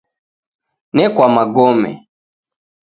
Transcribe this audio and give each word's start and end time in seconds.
Nekwa 0.95 1.27
magome 1.35 1.91